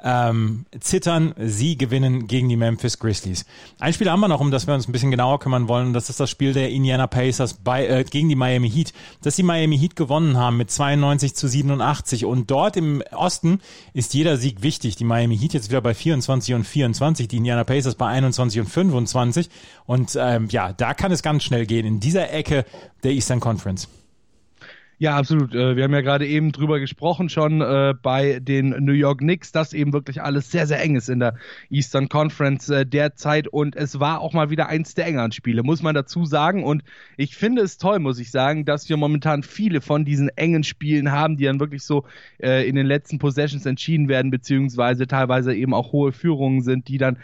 ähm, 0.04 0.66
zittern. 0.78 1.34
Sie 1.38 1.76
gewinnen 1.76 2.26
gegen 2.26 2.48
die 2.48 2.56
Memphis 2.56 2.98
Grizzlies. 2.98 3.46
Ein 3.80 3.94
Spiel 3.94 4.10
haben 4.10 4.20
wir 4.20 4.28
noch, 4.28 4.40
um 4.40 4.50
das 4.50 4.66
wir 4.66 4.74
uns 4.74 4.86
ein 4.86 4.92
bisschen 4.92 5.10
genauer 5.10 5.40
kümmern 5.40 5.66
wollen. 5.66 5.94
Das 5.94 6.10
ist 6.10 6.20
das 6.20 6.30
Spiel 6.30 6.52
der 6.52 6.68
Indiana 6.70 7.06
Pacers 7.06 7.54
bei, 7.54 7.86
äh, 7.86 8.04
gegen 8.04 8.28
die 8.28 8.36
Miami 8.36 8.70
Heat. 8.70 8.92
Dass 9.22 9.36
die 9.36 9.42
Miami 9.42 9.78
Heat 9.78 9.96
gewonnen 9.96 10.36
haben 10.36 10.58
mit 10.58 10.70
92 10.70 11.34
zu 11.34 11.48
87. 11.48 12.26
Und 12.26 12.50
dort 12.50 12.76
im 12.76 13.02
Osten 13.12 13.60
ist 13.94 14.14
jeder 14.14 14.36
Sieg 14.36 14.62
wichtig. 14.62 14.96
Die 14.96 15.04
Miami 15.04 15.38
Heat 15.38 15.54
jetzt 15.54 15.70
wieder 15.70 15.80
bei 15.80 15.94
24 15.94 16.54
und 16.54 16.64
24. 16.64 17.26
Die 17.26 17.38
Indiana 17.38 17.64
Pacers 17.64 17.94
bei 17.94 18.06
21 18.06 18.60
und 18.60 18.66
25. 18.66 19.48
Und 19.86 20.16
ähm, 20.20 20.48
ja, 20.50 20.72
da 20.74 20.92
kann 20.92 21.12
es 21.12 21.22
ganz 21.22 21.42
schnell 21.42 21.64
gehen 21.64 21.86
in 21.86 22.00
dieser 22.00 22.30
Ecke 22.30 22.66
der 23.02 23.12
Eastern 23.12 23.40
Conference. 23.40 23.88
Ja, 24.98 25.16
absolut. 25.16 25.54
Äh, 25.54 25.76
wir 25.76 25.84
haben 25.84 25.92
ja 25.92 26.02
gerade 26.02 26.26
eben 26.26 26.52
drüber 26.52 26.78
gesprochen 26.78 27.28
schon 27.28 27.60
äh, 27.60 27.94
bei 28.00 28.38
den 28.38 28.68
New 28.84 28.92
York 28.92 29.18
Knicks, 29.18 29.50
dass 29.50 29.72
eben 29.72 29.92
wirklich 29.92 30.22
alles 30.22 30.52
sehr, 30.52 30.68
sehr 30.68 30.80
eng 30.80 30.94
ist 30.94 31.08
in 31.08 31.18
der 31.18 31.34
Eastern 31.68 32.08
Conference 32.08 32.68
äh, 32.68 32.86
derzeit 32.86 33.48
und 33.48 33.74
es 33.74 33.98
war 33.98 34.20
auch 34.20 34.32
mal 34.32 34.50
wieder 34.50 34.68
eins 34.68 34.94
der 34.94 35.06
engeren 35.06 35.32
Spiele, 35.32 35.64
muss 35.64 35.82
man 35.82 35.96
dazu 35.96 36.24
sagen. 36.26 36.62
Und 36.62 36.84
ich 37.16 37.34
finde 37.34 37.62
es 37.62 37.76
toll, 37.76 37.98
muss 37.98 38.20
ich 38.20 38.30
sagen, 38.30 38.64
dass 38.64 38.88
wir 38.88 38.96
momentan 38.96 39.42
viele 39.42 39.80
von 39.80 40.04
diesen 40.04 40.28
engen 40.28 40.62
Spielen 40.62 41.10
haben, 41.10 41.36
die 41.36 41.44
dann 41.44 41.60
wirklich 41.60 41.82
so 41.82 42.04
in 42.38 42.74
den 42.74 42.86
letzten 42.86 43.18
Possessions 43.18 43.66
entschieden 43.66 44.08
werden, 44.08 44.30
beziehungsweise 44.30 45.06
teilweise 45.06 45.54
eben 45.54 45.74
auch 45.74 45.92
hohe 45.92 46.12
Führungen 46.12 46.62
sind, 46.62 46.88
die 46.88 46.98
dann 46.98 47.18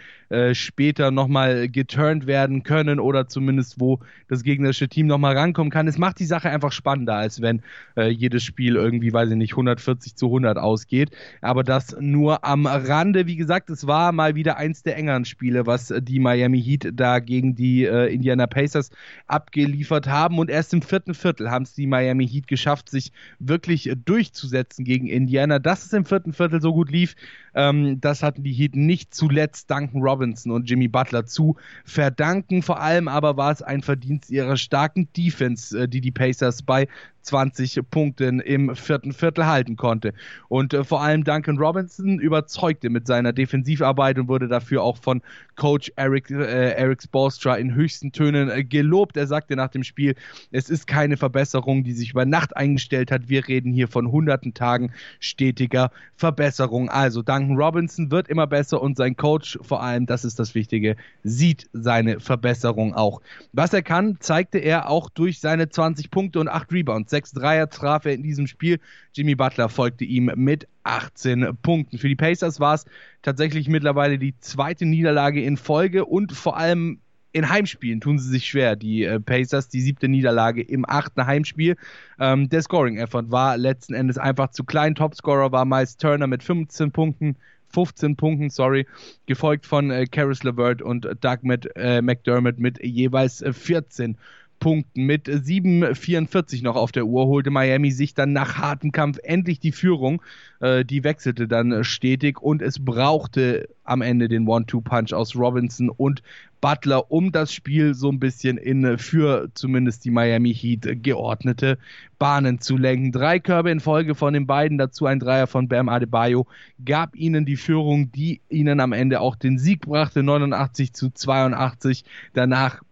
später 0.53 1.11
nochmal 1.11 1.69
geturnt 1.69 2.27
werden 2.27 2.63
können 2.63 3.01
oder 3.01 3.29
zumindest 3.29 3.81
wo 3.81 4.01
das 4.29 4.43
gegnerische 4.43 4.89
Team 4.89 5.07
nochmal 5.07 5.37
rankommen 5.37 5.71
kann. 5.71 5.89
Es 5.89 5.99
macht 5.99 6.21
die 6.21 6.25
Sache 6.25 6.51
einfach 6.51 6.73
spannender, 6.73 7.15
als 7.15 7.43
wenn 7.43 7.60
äh, 7.97 8.09
jedes 8.09 8.45
Spiel 8.45 8.77
irgendwie, 8.77 9.13
weiß 9.13 9.31
ich 9.31 9.37
nicht, 9.37 9.53
140 9.53 10.17
zu 10.17 10.27
100 10.27 10.59
ausgeht. 10.59 11.11
Aber 11.41 11.65
das 11.65 11.97
nur 12.01 12.45
am 12.45 12.67
Rande. 12.67 13.27
Wie 13.27 13.37
gesagt, 13.37 13.71
es 13.71 13.87
war 13.87 14.13
mal 14.13 14.35
wieder 14.35 14.57
eins 14.57 14.83
der 14.83 14.97
engeren 14.97 15.25
Spiele, 15.25 15.67
was 15.67 15.93
die 16.01 16.19
Miami 16.19 16.63
Heat 16.63 16.91
da 16.95 17.19
gegen 17.19 17.55
die 17.55 17.85
äh, 17.85 18.13
Indiana 18.13 18.47
Pacers 18.47 18.91
abgeliefert 19.27 20.07
haben. 20.07 20.39
Und 20.39 20.51
erst 20.51 20.75
im 20.75 20.83
vierten 20.83 21.15
Viertel 21.15 21.51
haben 21.51 21.63
es 21.63 21.75
die 21.75 21.87
Miami 21.87 22.27
Heat 22.27 22.47
geschafft, 22.47 22.91
sich 22.91 23.13
wirklich 23.39 23.93
durchzusetzen 24.05 24.85
gegen 24.85 25.07
Indiana. 25.07 25.59
Dass 25.59 25.85
es 25.85 25.93
im 25.93 26.05
vierten 26.05 26.33
Viertel 26.33 26.61
so 26.61 26.73
gut 26.73 26.91
lief, 26.91 27.15
ähm, 27.55 28.01
das 28.01 28.23
hatten 28.23 28.43
die 28.43 28.53
Heat 28.53 28.77
nicht 28.77 29.15
zuletzt 29.15 29.71
Duncan 29.71 30.03
Robinson 30.03 30.53
und 30.53 30.69
Jimmy 30.69 30.89
Butler 30.89 31.27
zu 31.27 31.57
verdanken. 31.85 32.63
Vor 32.63 32.81
allem 32.81 33.09
aber 33.09 33.37
war 33.37 33.53
es 33.53 33.63
ein 33.63 33.83
Verdienst 33.83 34.31
ihrer 34.31 34.57
starken 34.57 35.09
Defense, 35.17 35.79
äh, 35.79 35.89
die 35.89 36.01
die 36.01 36.13
Pacers 36.13 36.63
bei 36.63 36.87
20 37.23 37.81
Punkten 37.91 38.41
im 38.41 38.75
vierten 38.75 39.13
Viertel 39.13 39.47
halten 39.47 39.77
konnte. 39.77 40.15
Und 40.49 40.75
äh, 40.75 40.85
vor 40.85 41.03
allem 41.03 41.25
Duncan 41.25 41.59
Robinson 41.59 42.19
überzeugte 42.19 42.91
mit 42.91 43.07
seiner 43.07 43.33
Defensivarbeit 43.33 44.19
und 44.19 44.29
wurde 44.29 44.49
dafür 44.49 44.83
auch 44.83 44.97
von 44.97 45.23
Coach 45.57 45.93
Eric, 45.97 46.31
äh, 46.31 46.73
Eric 46.73 47.03
Spolstra 47.03 47.57
in 47.57 47.75
höchsten 47.75 48.13
Tönen 48.13 48.51
äh, 48.51 48.65
gelobt. 48.65 49.17
Er 49.17 49.27
sagte 49.27 49.57
nach 49.57 49.69
dem 49.69 49.85
Spiel, 49.85 50.15
es 50.51 50.71
ist 50.71 50.87
keine 50.87 51.17
Verbesserung, 51.17 51.85
die 51.85 51.93
sich 51.93 52.11
über 52.11 52.25
Nacht 52.25 52.57
eingestellt 52.57 53.11
hat. 53.11 53.29
Wir 53.29 53.47
reden 53.47 53.73
hier 53.73 53.89
von 53.89 54.11
hunderten 54.11 54.55
Tagen 54.55 54.93
stetiger 55.19 55.91
Verbesserung. 56.17 56.89
Also 56.89 57.23
Duncan 57.23 57.40
Robinson 57.57 58.11
wird 58.11 58.29
immer 58.29 58.47
besser 58.47 58.81
und 58.81 58.97
sein 58.97 59.17
Coach, 59.17 59.59
vor 59.63 59.83
allem, 59.83 60.07
das 60.07 60.25
ist 60.25 60.39
das 60.39 60.55
Wichtige, 60.55 60.97
sieht 61.23 61.69
seine 61.73 62.21
Verbesserung 62.21 62.95
auch. 62.95 63.21
Was 63.53 63.73
er 63.73 63.83
kann, 63.83 64.19
zeigte 64.21 64.59
er 64.59 64.89
auch 64.89 65.11
durch 65.11 65.41
seine 65.41 65.69
20 65.69 66.11
Punkte 66.11 66.41
und 66.41 66.49
8 66.49 66.73
Rebounds. 66.73 67.11
Sechs 67.11 67.33
Dreier 67.33 67.69
traf 67.69 68.05
er 68.05 68.15
in 68.15 68.23
diesem 68.23 68.47
Spiel. 68.47 68.81
Jimmy 69.15 69.35
Butler 69.35 69.69
folgte 69.69 70.05
ihm 70.05 70.31
mit 70.37 70.69
18 70.85 71.57
Punkten. 71.63 71.99
Für 71.99 72.09
die 72.09 72.17
Pacers 72.17 72.61
war 72.61 72.75
es 72.75 72.85
tatsächlich 73.23 73.69
mittlerweile 73.69 74.19
die 74.19 74.39
zweite 74.39 74.87
Niederlage 74.87 75.43
in 75.43 75.57
Folge 75.57 76.05
und 76.05 76.33
vor 76.33 76.57
allem 76.57 77.01
in 77.33 77.49
Heimspielen 77.49 78.01
tun 78.01 78.19
sie 78.19 78.29
sich 78.29 78.47
schwer. 78.47 78.77
Die 78.77 79.05
äh, 79.05 79.21
Pacers, 79.21 79.69
die 79.69 79.81
siebte 79.81 80.09
Niederlage 80.09 80.63
im 80.63 80.85
achten 80.89 81.27
Heimspiel. 81.27 81.77
Ähm, 82.19 82.49
der 82.49 82.63
Scoring-Effort 82.63 83.31
war 83.31 83.57
letzten 83.57 83.95
Endes 83.95 84.19
einfach 84.19 84.51
zu 84.51 84.65
klein. 84.65 84.95
Topscorer 84.95 85.53
war 85.53 85.65
Miles 85.65 85.97
Turner 85.97 86.27
mit 86.27 86.43
15 86.43 86.91
Punkten. 86.91 87.37
15 87.73 88.17
Punkten, 88.17 88.51
sorry, 88.51 88.85
gefolgt 89.27 89.65
von 89.65 89.93
äh, 89.93 90.07
Caris 90.07 90.43
LeVert 90.43 90.83
und 90.83 91.09
Doug 91.21 91.39
mit, 91.43 91.69
äh, 91.77 92.03
McDermott 92.03 92.59
mit 92.59 92.83
jeweils 92.85 93.45
14 93.49 94.17
Punkten. 94.61 95.05
Mit 95.05 95.29
7,44 95.29 96.63
noch 96.63 96.77
auf 96.77 96.93
der 96.93 97.07
Uhr 97.07 97.27
holte 97.27 97.51
Miami 97.51 97.91
sich 97.91 98.15
dann 98.15 98.33
nach 98.33 98.59
hartem 98.59 98.93
Kampf 98.93 99.19
endlich 99.23 99.59
die 99.59 99.73
Führung. 99.73 100.23
Äh, 100.61 100.85
die 100.85 101.03
wechselte 101.03 101.49
dann 101.49 101.83
stetig 101.83 102.41
und 102.41 102.63
es 102.63 102.85
brauchte 102.85 103.69
am 103.83 104.03
Ende 104.03 104.29
den 104.29 104.47
One-Two-Punch 104.47 105.13
aus 105.13 105.35
Robinson 105.35 105.89
und 105.89 106.23
Butler, 106.61 107.11
um 107.11 107.33
das 107.33 107.53
Spiel 107.53 107.95
so 107.95 108.11
ein 108.11 108.21
bisschen 108.21 108.59
in 108.59 108.99
für 108.99 109.49
zumindest 109.55 110.05
die 110.05 110.11
Miami 110.11 110.55
Heat 110.55 111.03
geordnete 111.03 111.79
Bahnen 112.19 112.61
zu 112.61 112.77
lenken. 112.77 113.13
Drei 113.13 113.41
Körbe 113.41 113.71
in 113.71 113.81
Folge 113.81 114.15
von 114.15 114.35
den 114.35 114.47
beiden, 114.47 114.77
dazu 114.77 115.07
ein 115.07 115.19
Dreier 115.21 115.47
von 115.47 115.69
Bam 115.69 115.89
Adebayo, 115.89 116.47
gab 116.85 117.17
ihnen 117.17 117.47
die 117.47 117.57
Führung, 117.57 118.13
die 118.13 118.43
ihnen 118.51 118.81
am 118.81 118.93
Ende 118.93 119.21
auch 119.21 119.37
den 119.37 119.59
Sieg 119.59 119.87
brachte, 119.87 120.23
89 120.23 120.93
zu 120.93 121.11
82. 121.11 122.05
Danach 122.35 122.83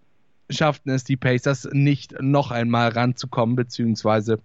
schafften 0.51 0.91
es 0.91 1.05
die 1.05 1.17
Pacers 1.17 1.69
nicht 1.73 2.21
noch 2.21 2.51
einmal 2.51 2.91
ranzukommen, 2.91 3.57
beziehungsweise 3.57 4.41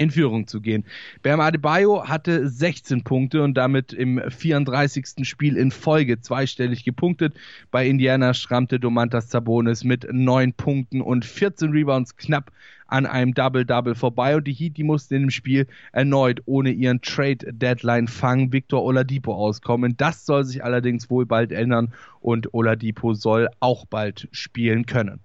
in 0.00 0.10
Führung 0.10 0.46
zu 0.46 0.62
gehen. 0.62 0.84
Bam 1.22 1.40
Adebayo 1.40 2.08
hatte 2.08 2.48
16 2.48 3.04
Punkte 3.04 3.42
und 3.42 3.54
damit 3.54 3.92
im 3.92 4.20
34. 4.26 5.28
Spiel 5.28 5.58
in 5.58 5.70
Folge 5.70 6.20
zweistellig 6.20 6.84
gepunktet. 6.84 7.34
Bei 7.70 7.86
Indiana 7.86 8.32
schrammte 8.32 8.80
Domantas 8.80 9.28
Zabonis 9.28 9.84
mit 9.84 10.08
9 10.10 10.54
Punkten 10.54 11.02
und 11.02 11.26
14 11.26 11.70
Rebounds 11.72 12.16
knapp 12.16 12.50
an 12.90 13.06
einem 13.06 13.34
Double-Double 13.34 13.94
vorbei 13.94 14.36
und 14.36 14.46
die 14.46 14.52
Heat, 14.52 14.76
die 14.76 14.84
mussten 14.84 15.14
in 15.14 15.22
dem 15.22 15.30
Spiel 15.30 15.66
erneut 15.92 16.42
ohne 16.44 16.70
ihren 16.70 17.00
Trade-Deadline-Fang 17.00 18.52
Victor 18.52 18.82
Oladipo 18.82 19.34
auskommen. 19.34 19.96
Das 19.96 20.26
soll 20.26 20.44
sich 20.44 20.64
allerdings 20.64 21.08
wohl 21.10 21.26
bald 21.26 21.52
ändern 21.52 21.92
und 22.20 22.52
Oladipo 22.52 23.14
soll 23.14 23.48
auch 23.60 23.86
bald 23.86 24.28
spielen 24.32 24.86
können. 24.86 25.20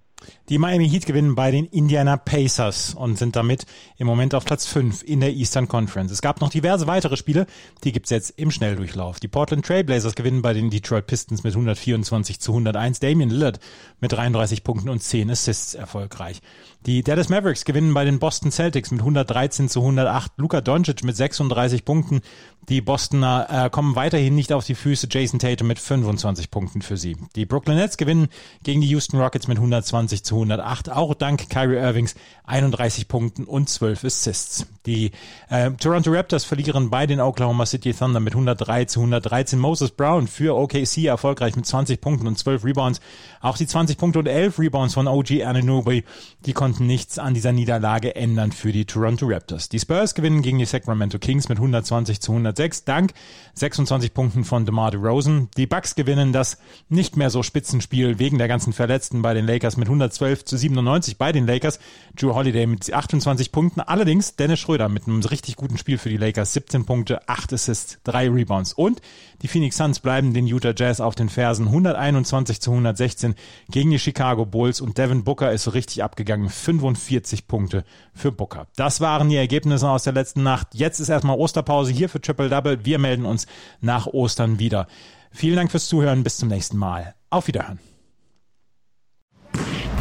Die 0.50 0.58
Miami 0.58 0.90
Heat 0.90 1.06
gewinnen 1.06 1.36
bei 1.36 1.52
den 1.52 1.66
Indiana 1.66 2.18
Pacers 2.18 2.94
und 2.94 3.18
sind 3.18 3.36
damit 3.36 3.66
im 3.98 4.08
Moment 4.08 4.36
auf 4.36 4.46
Platz 4.46 4.66
5 4.68 5.04
in 5.04 5.20
der 5.20 5.34
Eastern 5.34 5.68
Conference. 5.68 6.12
Es 6.12 6.22
gab 6.22 6.42
noch 6.42 6.50
diverse 6.50 6.88
weitere 6.88 7.18
Spiele, 7.18 7.48
die 7.84 7.92
gibt's 7.92 8.10
jetzt 8.10 8.32
im 8.38 8.52
Schnelldurchlauf. 8.52 9.20
Die 9.20 9.28
Portland 9.28 9.66
Trailblazers 9.66 10.16
gewinnen 10.16 10.42
bei 10.42 10.54
den 10.54 10.70
Detroit 10.70 11.08
Pistons 11.08 11.44
mit 11.44 11.54
124 11.54 12.40
zu 12.40 12.52
101. 12.52 13.00
Damian 13.00 13.30
Lillard 13.30 13.60
mit 14.00 14.12
33 14.12 14.64
Punkten 14.64 14.90
und 14.90 15.02
10 15.02 15.30
Assists 15.32 15.74
erfolgreich. 15.74 16.42
Die 16.86 17.02
Dallas 17.02 17.30
Mavericks 17.30 17.66
gewinnen 17.66 17.94
bei 17.96 18.06
den 18.06 18.20
Boston 18.20 18.52
Celtics 18.52 18.92
mit 18.92 19.00
113 19.00 19.70
zu 19.70 19.80
108. 19.80 20.34
Luka 20.38 20.62
Doncic 20.62 21.04
mit 21.04 21.18
36 21.18 21.84
Punkten. 21.84 22.22
Die 22.70 22.82
Bostoner 22.82 23.48
äh, 23.50 23.70
kommen 23.70 23.96
weiterhin 23.96 24.36
nicht 24.36 24.54
auf 24.54 24.66
die 24.66 24.76
Füße. 24.76 25.08
Jason 25.10 25.40
Tatum 25.40 25.68
mit 25.68 25.80
25 25.80 26.52
Punkten 26.52 26.82
für 26.82 26.98
sie. 26.98 27.18
Die 27.36 27.46
Brooklyn 27.46 27.78
Nets 27.78 27.98
gewinnen 27.98 28.28
gegen 28.64 28.82
die 28.82 28.88
Houston 28.90 29.20
Rockets 29.20 29.48
mit 29.48 29.58
120 29.58 30.15
zu 30.24 30.36
108. 30.36 30.92
Auch 30.92 31.14
dank 31.14 31.50
Kyrie 31.50 31.78
Irvings 31.78 32.16
31 32.46 33.08
Punkten 33.08 33.44
und 33.46 33.70
12 33.70 34.04
Assists. 34.04 34.68
Die 34.86 35.12
äh, 35.50 35.72
Toronto 35.72 36.12
Raptors 36.12 36.44
verlieren 36.46 36.90
bei 36.90 37.08
den 37.08 37.20
Oklahoma 37.20 37.66
City 37.66 37.94
Thunder 37.94 38.20
mit 38.20 38.34
103 38.34 38.86
zu 38.86 39.00
113. 39.00 39.58
Moses 39.58 39.92
Brown 39.92 40.28
für 40.28 40.56
OKC 40.56 41.06
erfolgreich 41.06 41.56
mit 41.56 41.66
20 41.66 42.00
Punkten 42.00 42.28
und 42.28 42.38
12 42.38 42.64
Rebounds. 42.64 43.02
Auch 43.42 43.58
die 43.58 43.68
20 43.68 43.98
Punkte 43.98 44.20
und 44.20 44.28
11 44.28 44.60
Rebounds 44.60 44.94
von 44.94 45.08
OG 45.08 45.44
Anunoby, 45.44 46.04
die 46.46 46.54
konnten 46.54 46.86
nichts 46.86 47.20
an 47.20 47.34
dieser 47.34 47.52
Niederlage 47.52 48.16
ändern 48.16 48.52
für 48.52 48.72
die 48.72 48.86
Toronto 48.86 49.26
Raptors. 49.28 49.70
Die 49.70 49.80
Spurs 49.80 50.16
gewinnen 50.16 50.42
gegen 50.42 50.60
die 50.60 50.66
Sacramento 50.66 51.20
Kings 51.20 51.50
mit 51.50 51.58
120 51.58 52.22
zu 52.22 52.32
106 52.32 52.86
dank 52.86 53.14
26 53.56 54.14
Punkten 54.14 54.44
von 54.44 54.66
DeMar 54.66 54.92
DeRozan. 54.92 55.50
Die 55.58 55.68
Bucks 55.68 55.96
gewinnen 55.96 56.34
das 56.34 56.58
nicht 56.90 57.18
mehr 57.18 57.30
so 57.30 57.44
Spitzenspiel 57.44 58.20
wegen 58.20 58.38
der 58.38 58.48
ganzen 58.48 58.74
Verletzten 58.74 59.22
bei 59.22 59.34
den 59.34 59.46
Lakers 59.46 59.78
mit 59.78 59.88
112 59.96 60.46
zu 60.46 60.58
97 60.58 61.18
bei 61.18 61.32
den 61.32 61.48
Lakers. 61.48 61.80
Drew 62.16 62.34
Holiday 62.34 62.68
mit 62.68 62.92
28 62.92 63.52
Punkten. 63.52 63.82
Allerdings 63.82 64.36
Dennis 64.36 64.60
Schröder 64.60 64.90
mit 64.90 65.08
einem 65.08 65.22
richtig 65.22 65.56
guten 65.56 65.78
Spiel 65.78 65.98
für 65.98 66.10
die 66.10 66.18
Lakers. 66.18 66.54
17 66.54 66.86
Punkte, 66.86 67.28
8 67.28 67.54
Assists, 67.54 68.00
3 68.04 68.30
Rebounds. 68.30 68.74
Und 68.74 69.02
die 69.42 69.48
Phoenix 69.48 69.78
Suns 69.78 70.00
bleiben 70.00 70.34
den 70.34 70.48
Utah 70.48 70.74
Jazz 70.76 71.00
auf 71.00 71.16
den 71.16 71.30
Fersen. 71.30 71.68
121 71.68 72.62
zu 72.62 72.72
116 72.72 73.36
gegen 73.70 73.92
die 73.92 74.00
Chicago 74.00 74.46
Bulls 74.46 74.82
und 74.82 74.98
Devin 74.98 75.24
Booker 75.24 75.52
ist 75.52 75.74
richtig 75.74 76.04
abgegangen. 76.04 76.50
45 76.50 77.48
Punkte 77.48 77.84
für 78.14 78.32
Booker. 78.32 78.68
Das 78.76 79.02
waren 79.02 79.30
die 79.30 79.36
Ergebnisse 79.36 79.90
aus 79.90 80.04
der 80.04 80.14
letzten 80.14 80.44
Nacht. 80.44 80.68
Jetzt 80.74 81.00
ist 81.00 81.10
erstmal 81.10 81.38
Osterpause 81.38 81.92
hier 81.92 82.10
für 82.10 82.22
Triple 82.22 82.50
Double. 82.50 82.86
Wir 82.86 83.00
melden 83.00 83.26
uns 83.26 83.48
nach 83.82 84.08
Ostern 84.08 84.60
wieder. 84.60 84.88
Vielen 85.32 85.58
Dank 85.58 85.72
fürs 85.72 85.88
Zuhören. 85.88 86.24
Bis 86.24 86.38
zum 86.38 86.50
nächsten 86.50 86.78
Mal. 86.78 87.14
Auf 87.30 87.48
Wiederhören. 87.48 87.95